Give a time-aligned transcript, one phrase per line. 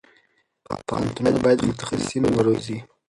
[0.87, 2.77] پوهنتونونه باید متخصصین وروزي.